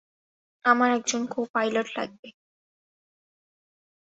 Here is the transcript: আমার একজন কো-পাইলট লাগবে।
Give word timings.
আমার 0.65 0.89
একজন 0.91 1.21
কো-পাইলট 1.27 1.87
লাগবে। 1.97 2.29